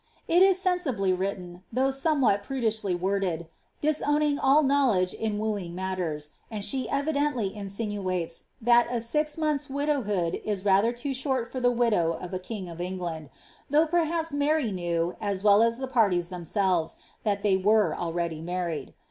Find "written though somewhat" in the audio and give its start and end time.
1.13-2.41